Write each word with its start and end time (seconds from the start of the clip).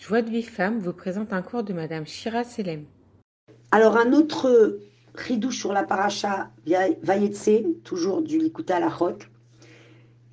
Joie 0.00 0.22
de 0.22 0.30
vie 0.30 0.42
femme 0.42 0.78
vous 0.78 0.94
présente 0.94 1.34
un 1.34 1.42
cours 1.42 1.62
de 1.62 1.74
Madame 1.74 2.06
Shira 2.06 2.42
Selem. 2.42 2.86
Alors 3.70 3.98
un 3.98 4.14
autre 4.14 4.80
ridouche 5.14 5.58
sur 5.58 5.74
la 5.74 5.84
paracha 5.84 6.48
Vayetse, 7.02 7.82
toujours 7.84 8.22
du 8.22 8.38
Likuta 8.38 8.76
à 8.76 8.80
la 8.80 8.90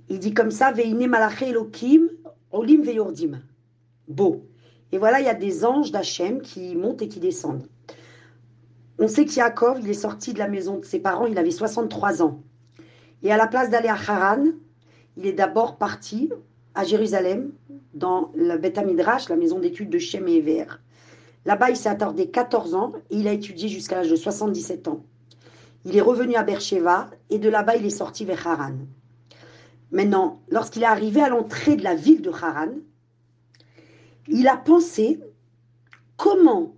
Il 0.07 0.19
dit 0.19 0.33
comme 0.33 0.51
ça, 0.51 0.71
Veine 0.71 1.05
malaché 1.07 1.49
Elohim, 1.49 2.07
Olim 2.53 2.81
veyordim. 2.81 3.41
Beau. 4.07 4.45
Et 4.93 4.97
voilà, 4.97 5.19
il 5.19 5.25
y 5.25 5.29
a 5.29 5.33
des 5.33 5.65
anges 5.65 5.91
d'Hachem 5.91 6.41
qui 6.41 6.73
montent 6.77 7.01
et 7.01 7.09
qui 7.09 7.19
descendent. 7.19 7.67
On 8.99 9.09
sait 9.09 9.25
qu'Yaakov, 9.25 9.81
il 9.81 9.89
est 9.89 9.93
sorti 9.93 10.31
de 10.31 10.39
la 10.39 10.47
maison 10.47 10.77
de 10.79 10.85
ses 10.85 10.99
parents, 10.99 11.25
il 11.25 11.37
avait 11.37 11.51
63 11.51 12.21
ans. 12.21 12.41
Et 13.21 13.33
à 13.33 13.37
la 13.37 13.47
place 13.47 13.69
d'aller 13.69 13.89
à 13.89 13.95
Haran, 13.95 14.45
il 15.17 15.25
est 15.25 15.33
d'abord 15.33 15.77
parti 15.77 16.31
à 16.77 16.83
Jérusalem, 16.83 17.51
dans 17.95 18.31
le 18.35 18.55
Beth 18.59 18.77
Midrash, 18.77 19.29
la 19.29 19.35
maison 19.35 19.57
d'études 19.57 19.89
de 19.89 19.97
Shem 19.97 20.27
et 20.27 20.35
Ever. 20.35 20.67
Là-bas, 21.43 21.71
il 21.71 21.75
s'est 21.75 21.89
attardé 21.89 22.29
14 22.29 22.75
ans 22.75 22.91
et 23.09 23.17
il 23.17 23.27
a 23.27 23.33
étudié 23.33 23.67
jusqu'à 23.67 23.95
l'âge 23.95 24.11
de 24.11 24.15
77 24.15 24.87
ans. 24.87 25.03
Il 25.85 25.97
est 25.97 26.01
revenu 26.01 26.35
à 26.35 26.43
Beersheba 26.43 27.09
et 27.31 27.39
de 27.39 27.49
là-bas, 27.49 27.77
il 27.77 27.85
est 27.87 27.89
sorti 27.89 28.25
vers 28.25 28.45
Haran. 28.45 28.75
Maintenant, 29.89 30.43
lorsqu'il 30.49 30.83
est 30.83 30.85
arrivé 30.85 31.19
à 31.19 31.29
l'entrée 31.29 31.77
de 31.77 31.83
la 31.83 31.95
ville 31.95 32.21
de 32.21 32.29
Haran, 32.29 32.73
il 34.27 34.47
a 34.47 34.55
pensé 34.55 35.19
comment 36.15 36.75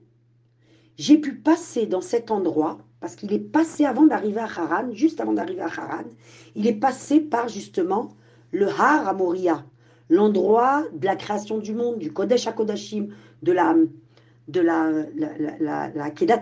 j'ai 0.97 1.17
pu 1.17 1.35
passer 1.35 1.87
dans 1.87 2.01
cet 2.01 2.31
endroit, 2.31 2.77
parce 3.01 3.17
qu'il 3.17 3.33
est 3.33 3.39
passé 3.39 3.83
avant 3.83 4.05
d'arriver 4.05 4.39
à 4.39 4.45
Haran, 4.45 4.93
juste 4.93 5.19
avant 5.19 5.33
d'arriver 5.33 5.61
à 5.61 5.65
Haran, 5.67 6.05
il 6.55 6.67
est 6.67 6.79
passé 6.79 7.19
par 7.19 7.49
justement 7.49 8.13
le 8.51 8.69
Har 8.69 9.05
à 9.05 9.13
Moria, 9.13 9.65
l'endroit 10.09 10.83
de 10.93 11.05
la 11.05 11.15
création 11.15 11.59
du 11.59 11.73
monde, 11.73 11.99
du 11.99 12.11
Kodesh 12.11 12.47
à 12.47 12.51
Kodashim, 12.51 13.09
de 13.41 13.51
la 13.51 13.75
de 14.49 14.61
la, 14.61 15.05
la, 15.59 15.89
la, 15.89 16.09
Kedat 16.09 16.41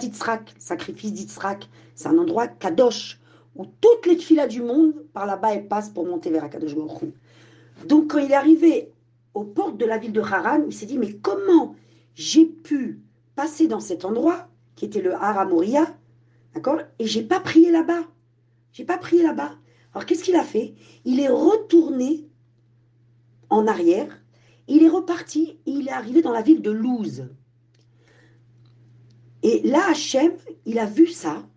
sacrifice 0.58 1.12
d'Yitzhak. 1.12 1.70
C'est 1.94 2.08
un 2.08 2.18
endroit 2.18 2.48
kadosh, 2.48 3.20
où 3.56 3.66
toutes 3.82 4.06
les 4.06 4.16
filas 4.16 4.48
du 4.48 4.62
monde, 4.62 4.94
par 5.14 5.26
là-bas, 5.26 5.54
elles 5.54 5.68
passent 5.68 5.90
pour 5.90 6.06
monter 6.06 6.30
vers 6.30 6.46
Akadosh 6.46 6.74
Baruch 6.74 7.12
Donc, 7.86 8.12
quand 8.12 8.20
il 8.20 8.32
est 8.32 8.36
arrivé 8.36 8.94
aux 9.34 9.44
portes 9.44 9.78
de 9.78 9.86
la 9.86 9.98
ville 9.98 10.14
de 10.14 10.22
Haran, 10.22 10.64
il 10.66 10.74
s'est 10.74 10.86
dit, 10.86 10.98
mais 10.98 11.14
comment 11.14 11.76
j'ai 12.16 12.46
pu 12.46 13.02
passer 13.36 13.68
dans 13.68 13.82
cet 13.82 14.06
endroit, 14.06 14.48
qui 14.76 14.86
était 14.86 15.02
le 15.02 15.14
Har 15.14 15.46
Moria, 15.48 15.86
d'accord, 16.54 16.80
et 17.00 17.08
j'ai 17.08 17.24
pas 17.24 17.42
prié 17.42 17.72
là-bas. 17.72 18.04
J'ai 18.72 18.86
pas 18.86 18.98
prié 18.98 19.22
là-bas. 19.22 19.52
Alors, 19.94 20.06
qu'est-ce 20.06 20.24
qu'il 20.24 20.36
a 20.36 20.44
fait? 20.44 20.76
Il 21.04 21.20
est 21.20 21.30
retourné 21.30 22.28
en 23.50 23.68
arrière. 23.68 24.22
Il 24.68 24.84
est 24.84 24.90
reparti 24.90 25.58
il 25.66 25.88
est 25.88 25.92
arrivé 25.92 26.22
dans 26.22 26.32
la 26.32 26.42
ville 26.42 26.62
de 26.62 26.72
Louz. 26.72 27.28
Et 29.44 29.62
là, 29.64 29.90
Hachem, 29.90 30.34
il 30.66 30.80
a 30.80 30.86
vu 30.86 31.08
ça, 31.08 31.48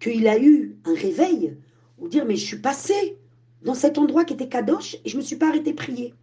qu'il 0.00 0.26
a 0.26 0.38
eu 0.38 0.76
un 0.84 0.94
réveil, 0.94 1.56
ou 1.98 2.08
dire, 2.08 2.24
mais 2.24 2.36
je 2.36 2.44
suis 2.44 2.58
passé 2.58 3.18
dans 3.62 3.74
cet 3.74 3.98
endroit 3.98 4.24
qui 4.24 4.34
était 4.34 4.48
Kadosh 4.48 4.96
et 5.04 5.08
je 5.08 5.16
ne 5.16 5.22
me 5.22 5.26
suis 5.26 5.36
pas 5.36 5.48
arrêté 5.48 5.72
prier. 5.72 6.14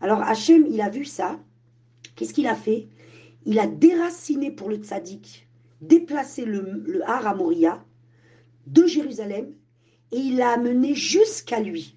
Alors 0.00 0.22
Hachem, 0.22 0.66
il 0.68 0.80
a 0.80 0.88
vu 0.88 1.04
ça. 1.04 1.38
Qu'est-ce 2.16 2.34
qu'il 2.34 2.46
a 2.46 2.56
fait? 2.56 2.88
Il 3.46 3.58
a 3.58 3.66
déraciné 3.66 4.50
pour 4.50 4.68
le 4.68 4.76
tzaddik, 4.76 5.48
déplacé 5.80 6.44
le, 6.44 6.82
le 6.86 7.08
Har 7.08 7.26
à 7.26 7.34
Moria 7.34 7.84
de 8.66 8.86
Jérusalem 8.86 9.52
et 10.12 10.18
il 10.18 10.36
l'a 10.36 10.50
amené 10.50 10.94
jusqu'à 10.94 11.60
lui. 11.60 11.96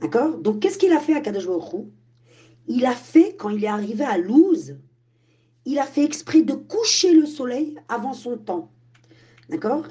D'accord? 0.00 0.38
Donc, 0.38 0.60
qu'est-ce 0.60 0.78
qu'il 0.78 0.92
a 0.92 1.00
fait 1.00 1.14
à 1.14 1.20
Kadosh 1.20 1.46
Il 2.66 2.86
a 2.86 2.92
fait, 2.92 3.36
quand 3.36 3.50
il 3.50 3.64
est 3.64 3.68
arrivé 3.68 4.04
à 4.04 4.18
Louz, 4.18 4.78
il 5.64 5.78
a 5.78 5.84
fait 5.84 6.04
exprès 6.04 6.42
de 6.42 6.54
coucher 6.54 7.12
le 7.12 7.26
soleil 7.26 7.78
avant 7.88 8.14
son 8.14 8.38
temps. 8.38 8.70
D'accord? 9.48 9.86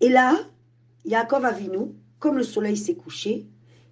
Et 0.00 0.08
là, 0.08 0.38
Yaakov 1.04 1.44
Avinu, 1.44 1.94
comme 2.18 2.36
le 2.36 2.42
soleil 2.42 2.76
s'est 2.76 2.96
couché, 2.96 3.46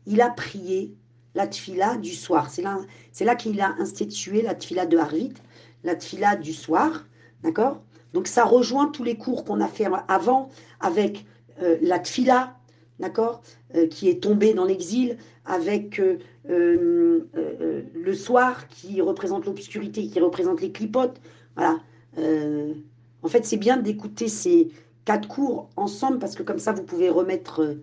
il 0.07 0.21
a 0.21 0.31
prié 0.31 0.95
la 1.35 1.47
tfila 1.47 1.97
du 1.97 2.15
soir. 2.15 2.51
C'est 2.51 2.63
là, 2.63 2.79
c'est 3.13 3.25
là 3.25 3.35
qu'il 3.35 3.61
a 3.61 3.75
institué 3.79 4.43
la 4.43 4.55
tfila 4.55 4.87
de 4.87 4.97
Harvit, 4.97 5.35
la 5.83 5.97
tfila 5.97 6.37
du 6.37 6.53
soir. 6.53 7.05
D'accord? 7.43 7.83
Donc 8.13 8.29
ça 8.29 8.45
rejoint 8.45 8.89
tous 8.89 9.03
les 9.03 9.17
cours 9.17 9.45
qu'on 9.45 9.61
a 9.61 9.69
fait 9.69 9.89
avant 10.09 10.51
avec 10.81 11.27
euh, 11.63 11.79
la 11.83 11.99
tfila, 11.99 12.57
d'accord, 13.01 13.43
euh, 13.75 13.87
qui 13.87 14.09
est 14.09 14.23
tombée 14.23 14.55
dans 14.55 14.65
l'exil, 14.65 15.17
avec 15.45 16.01
euh, 16.01 16.19
le 16.49 18.15
soir 18.15 18.69
qui 18.69 19.01
représente 19.01 19.47
l'obscurité, 19.47 20.07
qui 20.07 20.21
représente 20.21 20.61
les 20.61 20.73
clipotes. 20.73 21.21
Voilà. 21.57 21.81
en 22.17 23.29
fait, 23.29 23.45
c'est 23.45 23.57
bien 23.57 23.77
d'écouter 23.77 24.29
ces 24.29 24.71
quatre 25.05 25.29
cours 25.29 25.69
ensemble 25.77 26.19
parce 26.19 26.35
que 26.35 26.43
comme 26.43 26.59
ça, 26.59 26.73
vous 26.73 26.83
pouvez 26.83 27.11
remettre, 27.11 27.77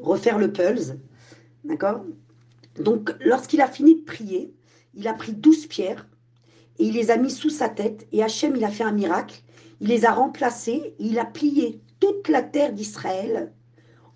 refaire 0.00 0.38
le 0.38 0.52
pulse, 0.52 0.94
d'accord? 1.64 2.04
Donc, 2.78 3.14
lorsqu'il 3.20 3.60
a 3.60 3.66
fini 3.66 3.96
de 3.96 4.04
prier, 4.04 4.54
il 4.94 5.06
a 5.08 5.14
pris 5.14 5.32
douze 5.32 5.66
pierres 5.66 6.06
et 6.78 6.84
il 6.84 6.94
les 6.94 7.10
a 7.10 7.16
mis 7.16 7.30
sous 7.30 7.50
sa 7.50 7.68
tête. 7.68 8.06
Et 8.12 8.22
Hachem, 8.22 8.56
il 8.56 8.64
a 8.64 8.70
fait 8.70 8.84
un 8.84 8.92
miracle. 8.92 9.42
Il 9.80 9.88
les 9.88 10.04
a 10.04 10.12
remplacées 10.12 10.94
et 10.98 11.04
il 11.04 11.18
a 11.18 11.24
plié 11.24 11.80
toute 12.00 12.28
la 12.28 12.42
terre 12.42 12.72
d'Israël 12.72 13.52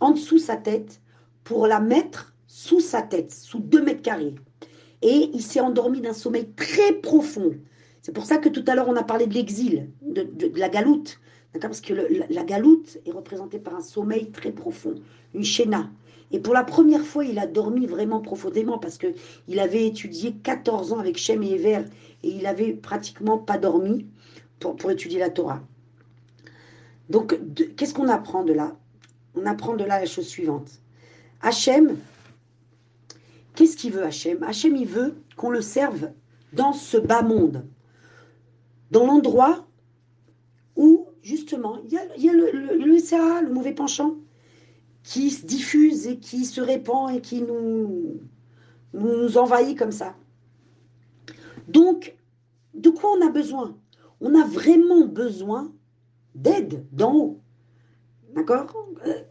en 0.05 0.11
dessous 0.11 0.39
sa 0.39 0.57
tête 0.57 1.01
pour 1.45 1.67
la 1.67 1.81
mettre 1.81 2.35
sous 2.47 2.81
sa 2.81 3.03
tête, 3.03 3.33
sous 3.33 3.59
deux 3.59 3.83
mètres 3.83 4.03
carrés. 4.03 4.35
Et 5.03 5.31
il 5.33 5.43
s'est 5.43 5.61
endormi 5.61 6.01
d'un 6.01 6.13
sommeil 6.13 6.49
très 6.57 6.93
profond. 6.93 7.55
C'est 8.03 8.13
pour 8.13 8.27
ça 8.27 8.39
que 8.39 8.49
tout 8.49 8.65
à 8.67 8.75
l'heure 8.75 8.89
on 8.89 8.97
a 8.97 9.03
parlé 9.03 9.27
de 9.27 9.35
l'exil, 9.35 9.91
de, 10.03 10.29
la 10.57 10.69
galoute. 10.69 11.21
Parce 11.61 11.81
que 11.81 11.95
la, 11.95 12.45
galoute 12.45 12.99
est 13.07 13.13
représentée 13.13 13.59
par 13.59 13.77
un 13.77 13.81
sommeil 13.81 14.31
très 14.31 14.51
profond, 14.51 14.97
une 15.35 15.45
chéna. 15.45 15.89
Et 16.33 16.41
pour 16.41 16.53
la 16.53 16.65
première 16.65 17.03
fois, 17.03 17.25
il 17.25 17.39
a 17.39 17.47
dormi 17.47 17.87
vraiment 17.87 18.21
profondément 18.21 18.79
parce 18.79 18.99
que 18.99 19.07
il 19.47 19.61
avait 19.61 19.87
étudié 19.87 20.33
14 20.33 20.93
ans 20.93 20.99
avec 20.99 21.17
Shem 21.17 21.43
et 21.45 21.53
Ever 21.53 21.85
et 22.25 22.29
il 22.29 22.47
avait 22.47 22.73
pratiquement 22.73 23.39
pas 23.39 23.57
dormi 23.57 24.07
pour 24.59 24.91
étudier 24.91 25.21
la 25.21 25.31
Torah. 25.31 25.63
Donc, 27.09 27.39
qu'est-ce 27.77 27.95
qu'on 27.95 28.09
apprend 28.09 28.43
de 28.43 28.53
là? 28.53 28.77
On 29.35 29.47
apprend 29.47 29.75
de 29.75 29.85
là 29.85 30.01
la 30.01 30.07
chose 30.07 30.27
suivante. 30.27 30.81
Hachem, 31.43 31.97
qu'est-ce 33.55 33.77
qu'il 33.77 33.93
veut 33.93 34.05
Hachem? 34.05 34.43
Hachem, 34.43 34.77
il 34.77 34.87
veut 34.87 35.17
qu'on 35.37 35.51
le 35.51 35.61
serve 35.61 36.11
dans 36.53 36.73
ce 36.73 36.97
bas 36.97 37.23
monde, 37.23 37.65
dans 38.91 39.07
l'endroit 39.07 39.67
où, 40.77 41.09
justement, 41.23 41.79
il 41.85 41.93
y 41.93 42.29
a, 42.29 42.33
le, 42.33 42.51
le, 42.53 42.77
le, 42.77 43.53
mauvais 43.53 43.73
penchant, 43.73 44.17
qui 45.03 45.31
se 45.31 45.45
diffuse 45.45 46.07
et 46.07 46.19
qui 46.19 46.45
se 46.45 46.61
répand 46.61 47.15
et 47.15 47.21
qui 47.21 47.43
nous 47.43 49.39
envahit 49.39 49.77
comme 49.79 49.93
ça. 49.93 50.15
Donc, 51.69 52.17
de 52.75 52.91
quoi 52.91 53.11
on 53.19 53.27
a 53.27 53.31
besoin? 53.31 53.77
On 54.21 54.35
a 54.35 54.47
vraiment 54.47 55.07
besoin 55.07 55.73
d'aide 56.35 56.87
d'en 56.93 57.15
haut. 57.15 57.41
D'accord? 58.35 58.75
Euh, 59.07 59.23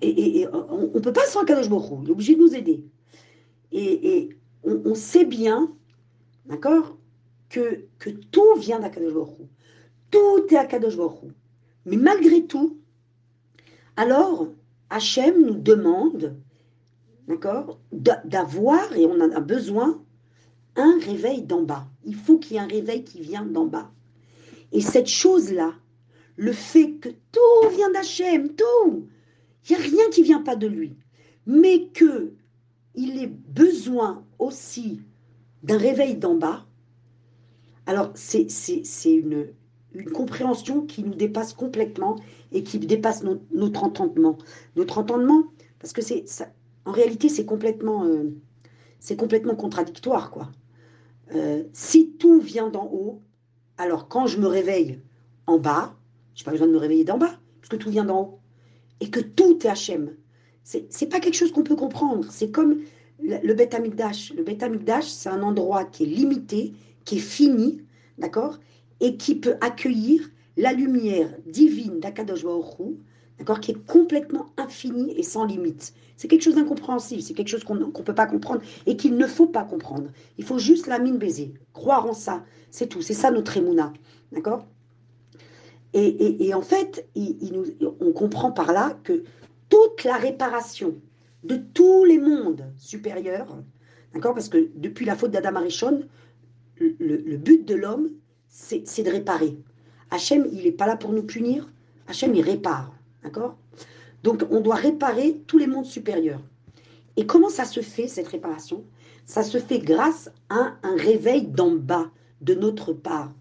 et, 0.00 0.46
on 0.52 0.90
ne 0.94 1.00
peut 1.00 1.12
pas 1.12 1.26
sans 1.26 1.44
Kadosh 1.44 1.68
Baruch 1.68 2.00
il 2.02 2.08
est 2.08 2.12
obligé 2.12 2.34
de 2.34 2.40
nous 2.40 2.54
aider. 2.54 2.84
Et, 3.72 4.30
on, 4.62 4.94
sait 4.94 5.24
bien, 5.24 5.72
d'accord, 6.46 6.96
que, 7.48 7.86
tout 8.30 8.54
vient 8.58 8.80
d'Akadosh 8.80 9.12
Baruch 9.12 9.48
Tout 10.10 10.46
est 10.50 10.56
Akadosh 10.56 10.96
Baruch 10.96 11.32
Mais 11.86 11.96
malgré 11.96 12.44
tout, 12.44 12.78
alors 13.96 14.48
Hachem 14.90 15.42
nous 15.44 15.56
demande, 15.56 16.36
d'accord, 17.26 17.78
d'avoir, 17.92 18.96
et 18.96 19.06
on 19.06 19.20
en 19.20 19.30
a 19.32 19.40
besoin, 19.40 20.02
un 20.76 20.98
réveil 21.00 21.42
d'en 21.42 21.62
bas. 21.62 21.88
Il 22.04 22.14
faut 22.14 22.38
qu'il 22.38 22.54
y 22.54 22.56
ait 22.56 22.62
un 22.62 22.66
réveil 22.66 23.04
qui 23.04 23.20
vient 23.20 23.44
d'en 23.44 23.66
bas. 23.66 23.90
Et 24.72 24.80
cette 24.80 25.08
chose-là, 25.08 25.74
le 26.38 26.52
fait 26.52 26.92
que 26.94 27.08
tout 27.08 27.68
vient 27.76 27.90
d'Hachem, 27.90 28.54
tout, 28.54 29.08
il 29.68 29.76
n'y 29.76 29.82
a 29.82 29.84
rien 29.84 30.10
qui 30.10 30.22
vient 30.22 30.40
pas 30.40 30.56
de 30.56 30.66
lui, 30.66 30.96
mais 31.46 31.88
que 31.88 32.32
il 32.94 33.22
ait 33.22 33.26
besoin 33.26 34.24
aussi 34.38 35.02
d'un 35.62 35.76
réveil 35.76 36.16
d'en 36.16 36.36
bas, 36.36 36.66
alors 37.86 38.10
c'est 38.14 38.46
une, 39.04 39.48
compréhension 40.14 40.86
qui 40.86 41.02
nous 41.02 41.14
dépasse 41.14 41.52
complètement 41.52 42.16
et 42.52 42.62
qui 42.62 42.78
dépasse 42.78 43.24
notre 43.50 43.82
entendement. 43.84 44.38
Notre 44.76 44.98
entendement, 44.98 45.44
parce 45.80 45.92
que 45.92 46.00
en 46.84 46.92
réalité 46.92 47.28
c'est 47.28 47.46
complètement, 47.46 48.04
euh, 48.04 48.30
contradictoire 49.56 50.30
quoi. 50.30 50.50
Euh, 51.34 51.64
si 51.72 52.12
tout 52.12 52.40
vient 52.40 52.70
d'en 52.70 52.86
haut, 52.86 53.22
alors, 53.78 54.08
quand 54.08 54.26
je 54.26 54.40
me 54.40 54.48
réveille 54.48 55.00
en 55.46 55.58
bas, 55.58 55.94
je 56.38 56.42
n'ai 56.42 56.44
pas 56.44 56.50
besoin 56.52 56.68
de 56.68 56.72
me 56.72 56.78
réveiller 56.78 57.02
d'en 57.02 57.18
bas, 57.18 57.36
parce 57.60 57.68
que 57.68 57.74
tout 57.74 57.90
vient 57.90 58.04
d'en 58.04 58.20
haut. 58.20 58.38
Et 59.00 59.10
que 59.10 59.18
tout 59.18 59.58
est 59.66 59.68
Hachem. 59.68 60.14
Ce 60.62 60.78
n'est 60.78 61.08
pas 61.08 61.18
quelque 61.18 61.34
chose 61.34 61.50
qu'on 61.50 61.64
peut 61.64 61.74
comprendre. 61.74 62.28
C'est 62.30 62.52
comme 62.52 62.78
le 63.20 63.54
Beth 63.54 63.74
Amikdash, 63.74 64.32
le 64.34 64.44
Beth 64.44 64.62
Amikdash, 64.62 65.06
c'est 65.06 65.28
un 65.28 65.42
endroit 65.42 65.84
qui 65.84 66.04
est 66.04 66.06
limité, 66.06 66.74
qui 67.04 67.16
est 67.16 67.20
fini, 67.20 67.82
d'accord, 68.18 68.60
et 69.00 69.16
qui 69.16 69.34
peut 69.34 69.56
accueillir 69.60 70.30
la 70.56 70.72
lumière 70.72 71.28
divine 71.46 71.98
d'Akadosh 71.98 72.44
Baruch 72.44 72.94
d'accord, 73.38 73.58
qui 73.58 73.72
est 73.72 73.86
complètement 73.86 74.46
infinie 74.56 75.18
et 75.18 75.24
sans 75.24 75.44
limite. 75.44 75.92
C'est 76.16 76.28
quelque 76.28 76.42
chose 76.42 76.54
d'incompréhensible, 76.54 77.20
c'est 77.20 77.34
quelque 77.34 77.48
chose 77.48 77.64
qu'on 77.64 77.74
ne 77.74 77.84
peut 77.86 78.14
pas 78.14 78.26
comprendre 78.26 78.62
et 78.86 78.96
qu'il 78.96 79.16
ne 79.16 79.26
faut 79.26 79.46
pas 79.48 79.64
comprendre. 79.64 80.10
Il 80.38 80.44
faut 80.44 80.58
juste 80.58 80.86
la 80.86 81.00
mine 81.00 81.18
baiser, 81.18 81.54
croire 81.72 82.06
en 82.06 82.14
ça, 82.14 82.44
c'est 82.70 82.86
tout. 82.86 83.02
C'est 83.02 83.14
ça 83.14 83.32
notre 83.32 83.56
émouna, 83.56 83.92
d'accord? 84.30 84.66
Et, 85.94 86.52
en 86.54 86.62
fait, 86.62 87.08
on 88.00 88.12
comprend 88.12 88.52
par 88.52 88.72
là 88.72 88.98
que 89.04 89.24
toute 89.68 90.04
la 90.04 90.16
réparation 90.16 90.94
de 91.44 91.56
tous 91.56 92.04
les 92.04 92.18
mondes 92.18 92.64
supérieurs, 92.76 93.56
d'accord 94.12 94.34
Parce 94.34 94.48
que 94.48 94.68
depuis 94.74 95.06
la 95.06 95.16
faute 95.16 95.30
d'Adam 95.30 95.56
Arishon, 95.56 96.02
le, 96.78 96.94
le, 96.98 97.36
but 97.36 97.64
de 97.64 97.74
l'homme, 97.74 98.10
c'est 98.48 99.02
de 99.02 99.10
réparer. 99.10 99.58
Hachem, 100.10 100.46
il 100.52 100.64
n'est 100.64 100.72
pas 100.72 100.86
là 100.86 100.96
pour 100.96 101.12
nous 101.12 101.22
punir. 101.22 101.70
Hachem, 102.06 102.34
il 102.34 102.42
répare. 102.42 102.92
D'accord 103.22 103.56
Donc, 104.22 104.44
on 104.50 104.60
doit 104.60 104.76
réparer 104.76 105.42
tous 105.46 105.58
les 105.58 105.66
mondes 105.66 105.86
supérieurs. 105.86 106.42
Et 107.16 107.26
comment 107.26 107.48
ça 107.48 107.64
se 107.64 107.80
fait, 107.80 108.08
cette 108.08 108.28
réparation? 108.28 108.84
Ça 109.26 109.42
se 109.42 109.58
fait 109.58 109.80
grâce 109.80 110.30
à 110.48 110.76
un 110.82 110.96
réveil 110.96 111.46
d'en 111.46 111.72
bas, 111.72 112.10
de 112.40 112.54
notre 112.54 112.92
part. 112.92 113.32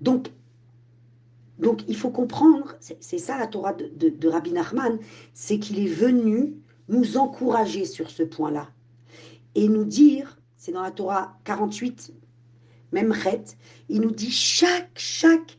Donc, 0.00 0.28
donc 1.58 1.82
il 1.88 1.96
faut 1.96 2.10
comprendre, 2.10 2.76
c'est 2.80 3.18
ça 3.18 3.38
la 3.38 3.46
Torah 3.46 3.72
de, 3.72 4.28
Rabbi 4.28 4.52
Nachman, 4.52 4.98
c'est 5.32 5.58
qu'il 5.58 5.78
est 5.78 5.92
venu 5.92 6.54
nous 6.88 7.16
encourager 7.16 7.84
sur 7.84 8.10
ce 8.10 8.22
point-là. 8.22 8.68
Et 9.54 9.68
nous 9.68 9.84
dire, 9.84 10.38
c'est 10.56 10.72
dans 10.72 10.82
la 10.82 10.90
Torah 10.90 11.38
48, 11.44 12.12
même 12.92 13.14
Chet, 13.14 13.56
il 13.88 14.02
nous 14.02 14.10
dit 14.10 14.30
chaque, 14.30 14.90
chaque 14.96 15.56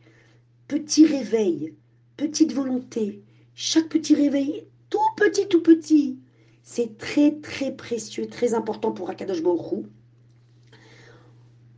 petit 0.68 1.04
réveil, 1.04 1.74
petite 2.16 2.52
volonté, 2.52 3.22
chaque 3.54 3.88
petit 3.88 4.14
réveil, 4.14 4.66
tout 4.88 4.98
petit, 5.16 5.48
tout 5.48 5.62
petit, 5.62 6.18
c'est 6.62 6.96
très, 6.96 7.32
très 7.40 7.72
précieux, 7.72 8.28
très 8.28 8.54
important 8.54 8.92
pour 8.92 9.10
Akadosh 9.10 9.42
Baruch 9.42 9.86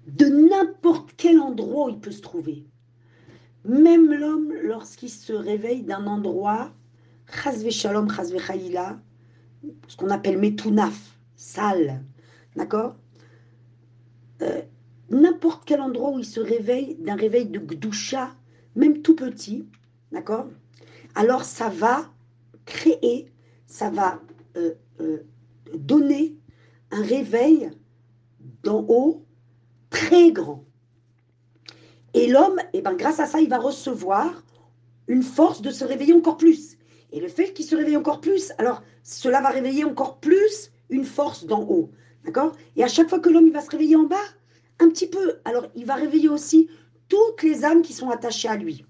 de 0.06 0.26
n'importe 0.26 1.12
quel 1.16 1.38
endroit 1.38 1.86
où 1.86 1.90
il 1.90 2.00
peut 2.00 2.10
se 2.10 2.20
trouver. 2.20 2.64
Même 3.64 4.12
l'homme, 4.12 4.52
lorsqu'il 4.62 5.10
se 5.10 5.32
réveille 5.32 5.82
d'un 5.82 6.06
endroit, 6.06 6.72
chazve 7.30 7.70
shalom, 7.70 8.10
chazve 8.10 8.38
ce 9.88 9.96
qu'on 9.96 10.10
appelle 10.10 10.38
metunaf, 10.38 11.18
sale, 11.36 12.02
d'accord? 12.56 12.96
Euh, 14.42 14.62
N'importe 15.10 15.64
quel 15.66 15.80
endroit 15.80 16.12
où 16.12 16.20
il 16.20 16.24
se 16.24 16.38
réveille 16.38 16.94
d'un 17.00 17.16
réveil 17.16 17.46
de 17.46 17.58
gdusha, 17.58 18.32
même 18.76 19.02
tout 19.02 19.16
petit, 19.16 19.68
d'accord? 20.12 20.46
Alors 21.16 21.42
ça 21.42 21.68
va 21.68 22.08
créer, 22.64 23.26
ça 23.66 23.90
va 23.90 24.20
euh, 24.56 24.74
euh, 25.00 25.24
donner 25.76 26.36
un 26.92 27.02
réveil 27.02 27.70
d'en 28.62 28.86
haut 28.88 29.26
très 29.90 30.30
grand. 30.30 30.64
Et 32.14 32.26
l'homme, 32.26 32.58
eh 32.72 32.80
ben, 32.80 32.94
grâce 32.94 33.20
à 33.20 33.26
ça, 33.26 33.40
il 33.40 33.48
va 33.48 33.58
recevoir 33.58 34.42
une 35.06 35.22
force 35.22 35.62
de 35.62 35.70
se 35.70 35.84
réveiller 35.84 36.12
encore 36.12 36.36
plus. 36.36 36.76
Et 37.12 37.20
le 37.20 37.28
fait 37.28 37.52
qu'il 37.52 37.64
se 37.64 37.74
réveille 37.74 37.96
encore 37.96 38.20
plus, 38.20 38.52
alors 38.58 38.82
cela 39.02 39.40
va 39.40 39.48
réveiller 39.50 39.84
encore 39.84 40.18
plus 40.18 40.70
une 40.90 41.04
force 41.04 41.44
d'en 41.44 41.62
haut. 41.62 41.90
D'accord? 42.24 42.52
Et 42.76 42.84
à 42.84 42.88
chaque 42.88 43.08
fois 43.08 43.20
que 43.20 43.30
l'homme 43.30 43.50
va 43.50 43.60
se 43.60 43.70
réveiller 43.70 43.96
en 43.96 44.04
bas, 44.04 44.16
un 44.78 44.88
petit 44.88 45.06
peu, 45.06 45.38
alors 45.44 45.66
il 45.74 45.84
va 45.86 45.94
réveiller 45.94 46.28
aussi 46.28 46.68
toutes 47.08 47.42
les 47.42 47.64
âmes 47.64 47.82
qui 47.82 47.92
sont 47.92 48.10
attachées 48.10 48.48
à 48.48 48.56
lui. 48.56 48.84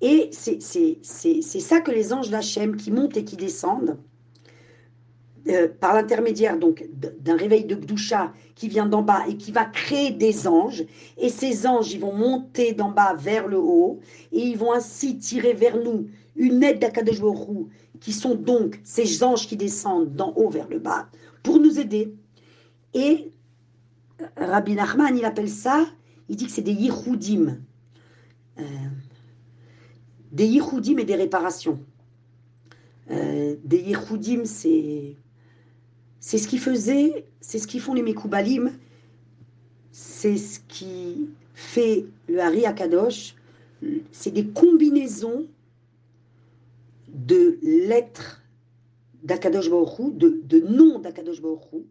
Et 0.00 0.30
c'est 0.32 1.60
ça 1.60 1.80
que 1.80 1.90
les 1.90 2.12
anges 2.12 2.30
d'Hachem 2.30 2.76
qui 2.76 2.92
montent 2.92 3.16
et 3.16 3.24
qui 3.24 3.36
descendent, 3.36 3.98
euh, 5.46 5.68
par 5.68 5.94
l'intermédiaire 5.94 6.58
donc 6.58 6.86
d'un 6.92 7.36
réveil 7.36 7.64
de 7.64 7.74
Gdusha 7.74 8.32
qui 8.54 8.68
vient 8.68 8.86
d'en 8.86 9.02
bas 9.02 9.22
et 9.28 9.36
qui 9.36 9.52
va 9.52 9.64
créer 9.64 10.10
des 10.10 10.48
anges. 10.48 10.84
Et 11.16 11.28
ces 11.28 11.66
anges, 11.66 11.92
ils 11.92 12.00
vont 12.00 12.12
monter 12.12 12.72
d'en 12.72 12.90
bas 12.90 13.14
vers 13.14 13.46
le 13.46 13.58
haut 13.58 14.00
et 14.32 14.40
ils 14.40 14.58
vont 14.58 14.72
ainsi 14.72 15.16
tirer 15.18 15.52
vers 15.52 15.76
nous 15.76 16.08
une 16.36 16.62
aide 16.62 16.80
d'Akadosh 16.80 17.20
qui 18.00 18.12
sont 18.12 18.34
donc 18.34 18.80
ces 18.84 19.22
anges 19.22 19.46
qui 19.46 19.56
descendent 19.56 20.14
d'en 20.14 20.32
haut 20.34 20.50
vers 20.50 20.68
le 20.68 20.78
bas 20.78 21.08
pour 21.42 21.58
nous 21.58 21.78
aider. 21.78 22.14
Et 22.94 23.32
Rabbi 24.36 24.74
Nachman, 24.74 25.16
il 25.16 25.24
appelle 25.24 25.48
ça, 25.48 25.86
il 26.28 26.36
dit 26.36 26.46
que 26.46 26.52
c'est 26.52 26.62
des 26.62 26.72
yichoudim. 26.72 27.58
Euh, 28.58 28.62
des 30.32 30.46
yichoudim 30.46 30.98
et 30.98 31.04
des 31.04 31.14
réparations. 31.14 31.80
Euh, 33.10 33.56
des 33.64 33.78
yichoudim, 33.78 34.44
c'est 34.44 35.16
c'est 36.28 36.36
ce 36.36 36.46
qui 36.46 36.58
faisait, 36.58 37.24
c'est 37.40 37.58
ce 37.58 37.66
qui 37.66 37.80
font 37.80 37.94
les 37.94 38.02
Mekoubalim, 38.02 38.72
c'est 39.92 40.36
ce 40.36 40.60
qui 40.60 41.30
fait 41.54 42.04
le 42.28 42.40
Hari 42.40 42.66
Akadosh, 42.66 43.34
c'est 44.12 44.30
des 44.32 44.46
combinaisons 44.46 45.46
de 47.08 47.58
lettres 47.62 48.42
d'Akadosh 49.22 49.70
Baruch 49.70 50.18
de, 50.18 50.60
noms 50.68 50.98
d'Akadosh 50.98 51.40
Baruch 51.40 51.86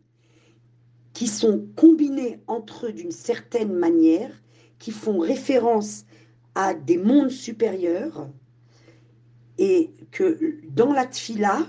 qui 1.14 1.26
sont 1.26 1.66
combinés 1.76 2.40
entre 2.46 2.90
eux 2.90 2.94
d'une 2.94 3.10
certaine 3.10 3.74
manière, 3.74 4.44
qui 4.78 4.92
font 4.92 5.18
référence 5.18 6.06
à 6.54 6.76
des 6.76 7.00
mondes 7.00 7.32
supérieurs, 7.32 8.30
et 9.58 9.90
que 10.12 10.60
dans 10.70 10.94
la 10.94 11.08
tfila, 11.08 11.66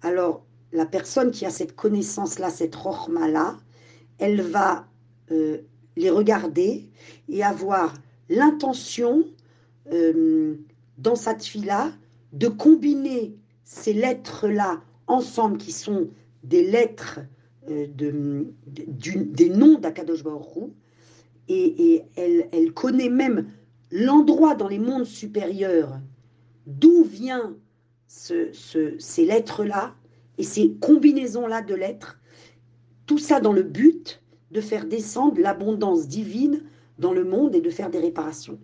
alors 0.00 0.45
la 0.76 0.86
personne 0.86 1.30
qui 1.30 1.46
a 1.46 1.50
cette 1.50 1.74
connaissance-là, 1.74 2.50
cette 2.50 2.74
rochma-là, 2.76 3.56
elle 4.18 4.42
va 4.42 4.86
euh, 5.30 5.58
les 5.96 6.10
regarder 6.10 6.86
et 7.28 7.42
avoir 7.42 7.94
l'intention 8.28 9.24
euh, 9.90 10.56
dans 10.98 11.16
sa 11.16 11.34
tfila 11.34 11.92
de 12.32 12.48
combiner 12.48 13.34
ces 13.64 13.94
lettres-là 13.94 14.82
ensemble, 15.06 15.56
qui 15.56 15.72
sont 15.72 16.10
des 16.44 16.70
lettres 16.70 17.20
euh, 17.70 17.86
de, 17.88 18.52
des 18.66 19.48
noms 19.48 19.78
d'Akadosh 19.78 20.22
et, 21.48 22.02
elle, 22.16 22.72
connaît 22.74 23.08
même 23.08 23.48
l'endroit 23.90 24.54
dans 24.54 24.68
les 24.68 24.80
mondes 24.80 25.06
supérieurs 25.06 26.00
d'où 26.66 27.04
vient 27.04 27.56
ce, 28.08 28.50
ces 28.98 29.24
lettres-là, 29.24 29.94
et 30.38 30.42
ces 30.42 30.72
combinaisons-là 30.80 31.62
de 31.62 31.74
lettres, 31.74 32.18
tout 33.06 33.18
ça 33.18 33.40
dans 33.40 33.52
le 33.52 33.62
but 33.62 34.22
de 34.50 34.60
faire 34.60 34.86
descendre 34.86 35.40
l'abondance 35.40 36.08
divine 36.08 36.62
dans 36.98 37.12
le 37.12 37.24
monde 37.24 37.54
et 37.54 37.60
de 37.60 37.70
faire 37.70 37.90
des 37.90 37.98
réparations. 37.98 38.58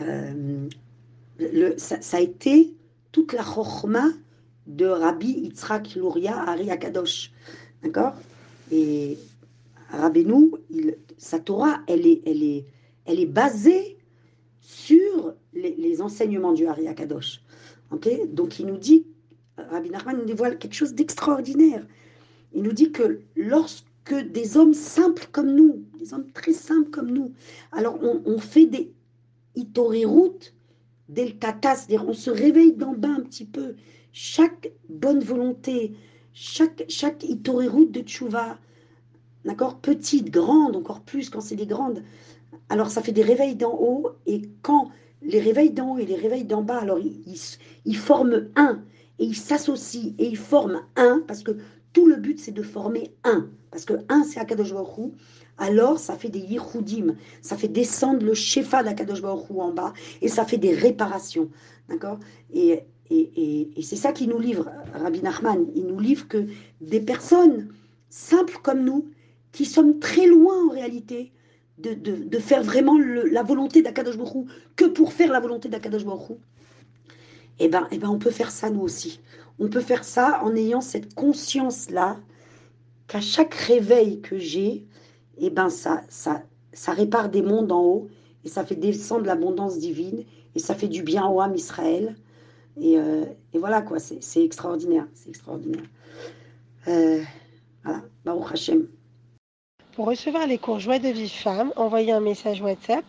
Euh, 0.00 0.68
ça, 1.76 2.16
a 2.16 2.20
été 2.20 2.74
toute 3.12 3.32
la 3.32 3.42
chorma 3.42 4.08
de 4.66 4.86
Rabbi 4.86 5.28
Yitzhak 5.28 5.94
Luria 5.94 6.36
Ari 6.36 6.70
Akadosh. 6.70 7.32
D'accord? 7.82 8.14
Et 8.70 9.18
Rabbeinu, 9.90 10.52
sa 11.18 11.38
Torah, 11.38 11.80
elle 11.86 12.06
est, 12.06 12.22
elle, 12.26 12.42
est, 12.42 12.66
elle 13.06 13.20
est 13.20 13.26
basée 13.26 13.98
sur 14.60 15.34
les, 15.52 16.00
enseignements 16.00 16.52
du 16.52 16.66
Ari 16.66 16.86
Akadosh. 16.86 17.42
Donc 17.90 18.58
il 18.58 18.66
nous 18.66 18.76
dit 18.76 19.06
Rabbi 19.70 19.90
Nachman 19.90 20.18
nous 20.18 20.24
dévoile 20.24 20.58
quelque 20.58 20.74
chose 20.74 20.94
d'extraordinaire. 20.94 21.86
Il 22.52 22.62
nous 22.62 22.72
dit 22.72 22.92
que 22.92 23.20
lorsque 23.36 23.86
des 24.32 24.56
hommes 24.56 24.74
simples 24.74 25.26
comme 25.30 25.54
nous, 25.54 25.84
des 25.98 26.14
hommes 26.14 26.30
très 26.32 26.52
simples 26.52 26.90
comme 26.90 27.10
nous, 27.10 27.32
alors 27.72 27.98
on, 28.02 28.38
fait 28.38 28.66
des 28.66 28.92
routes 30.04 30.54
del 31.08 31.36
tata, 31.38 31.74
c'est-à-dire 31.74 32.08
on 32.08 32.12
se 32.12 32.30
réveille 32.30 32.72
d'en 32.72 32.92
bas 32.92 33.08
un 33.08 33.20
petit 33.20 33.44
peu. 33.44 33.74
Chaque 34.12 34.72
bonne 34.88 35.20
volonté, 35.20 35.94
chaque, 36.32 36.84
chaque 36.88 37.24
route 37.46 37.92
de 37.92 38.00
tchouva, 38.00 38.58
d'accord, 39.44 39.78
petite, 39.78 40.30
grande, 40.30 40.76
encore 40.76 41.00
plus 41.00 41.30
quand 41.30 41.40
c'est 41.40 41.56
des 41.56 41.66
grandes, 41.66 42.02
alors 42.68 42.90
ça 42.90 43.02
fait 43.02 43.12
des 43.12 43.22
réveils 43.22 43.54
d'en 43.54 43.76
haut, 43.78 44.10
et 44.26 44.42
quand 44.62 44.90
les 45.22 45.40
réveils 45.40 45.70
d'en 45.70 45.94
haut 45.94 45.98
et 45.98 46.06
les 46.06 46.16
réveils 46.16 46.44
d'en 46.44 46.62
bas, 46.62 46.78
alors 46.78 46.98
ils 47.84 47.96
forment 47.96 48.48
un 48.56 48.82
et 49.20 49.24
ils 49.24 49.36
s'associent 49.36 50.12
et 50.18 50.26
ils 50.26 50.36
forment 50.36 50.82
un, 50.96 51.22
parce 51.28 51.44
que 51.44 51.52
tout 51.92 52.06
le 52.06 52.16
but 52.16 52.40
c'est 52.40 52.52
de 52.52 52.62
former 52.62 53.12
un, 53.22 53.48
parce 53.70 53.84
que 53.84 53.94
un 54.08 54.24
c'est 54.24 54.40
Akadosh 54.40 54.72
Baruch 54.72 55.12
alors 55.60 55.98
ça 55.98 56.16
fait 56.16 56.30
des 56.30 56.40
yichoudim, 56.40 57.14
ça 57.42 57.56
fait 57.56 57.68
descendre 57.68 58.24
le 58.24 58.34
shefa 58.34 58.82
d'Akadosh 58.82 59.20
Baruch 59.20 59.50
en 59.50 59.72
bas, 59.72 59.92
et 60.22 60.28
ça 60.28 60.44
fait 60.44 60.56
des 60.56 60.74
réparations, 60.74 61.50
d'accord? 61.88 62.18
Et, 62.52 62.80
et, 63.10 63.70
et, 63.76 63.82
c'est 63.82 63.96
ça 63.96 64.12
qui 64.12 64.26
nous 64.26 64.38
livre, 64.38 64.70
Rabbi 64.94 65.20
Nachman, 65.20 65.66
il 65.74 65.86
nous 65.86 65.98
livre 65.98 66.28
que 66.28 66.46
des 66.80 67.00
personnes 67.00 67.68
simples 68.08 68.58
comme 68.62 68.84
nous, 68.84 69.10
qui 69.52 69.66
sommes 69.66 69.98
très 69.98 70.26
loin 70.26 70.54
en 70.68 70.70
réalité 70.70 71.32
de, 71.78 71.92
de, 71.92 72.12
de 72.24 72.38
faire 72.38 72.62
vraiment 72.62 72.96
le, 72.96 73.24
la 73.24 73.42
volonté 73.42 73.82
d'Akadosh 73.82 74.16
Baruch 74.16 74.46
que 74.76 74.86
pour 74.86 75.12
faire 75.12 75.30
la 75.30 75.40
volonté 75.40 75.68
d'Akadosh 75.68 76.04
Baruch 76.04 76.38
eh 77.60 77.68
ben, 77.68 77.86
eh 77.90 77.98
ben, 77.98 78.08
on 78.08 78.18
peut 78.18 78.30
faire 78.30 78.50
ça 78.50 78.70
nous 78.70 78.80
aussi. 78.80 79.20
On 79.58 79.68
peut 79.68 79.80
faire 79.80 80.04
ça 80.04 80.40
en 80.42 80.56
ayant 80.56 80.80
cette 80.80 81.14
conscience-là 81.14 82.16
qu'à 83.06 83.20
chaque 83.20 83.54
réveil 83.54 84.20
que 84.20 84.38
j'ai, 84.38 84.86
eh 85.38 85.50
ben, 85.50 85.68
ça, 85.68 86.02
ça, 86.08 86.42
ça 86.72 86.92
répare 86.92 87.28
des 87.28 87.42
mondes 87.42 87.70
en 87.70 87.82
haut 87.82 88.08
et 88.44 88.48
ça 88.48 88.64
fait 88.64 88.76
descendre 88.76 89.26
l'abondance 89.26 89.78
divine 89.78 90.24
et 90.54 90.58
ça 90.58 90.74
fait 90.74 90.88
du 90.88 91.02
bien 91.02 91.26
au 91.26 91.40
âme 91.40 91.54
Israël. 91.54 92.16
Et, 92.80 92.98
euh, 92.98 93.24
voilà 93.52 93.82
quoi, 93.82 93.98
c'est 93.98 94.42
extraordinaire, 94.42 95.06
c'est 95.12 95.28
extraordinaire. 95.28 95.84
Euh, 96.88 97.22
voilà, 97.84 98.02
Baruch 98.24 98.52
Hashem. 98.52 98.86
Pour 99.94 100.06
recevoir 100.06 100.46
les 100.46 100.56
cours 100.56 100.78
Joie 100.78 100.98
de 100.98 101.08
vie 101.08 101.28
femme, 101.28 101.72
envoyez 101.76 102.12
un 102.12 102.20
message 102.20 102.62
WhatsApp 102.62 103.04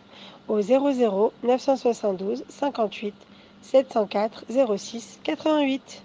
au 0.49 0.61
00 0.61 1.31
972 1.43 2.43
58 2.49 3.13
704 3.61 4.43
06 4.49 5.19
88. 5.23 6.03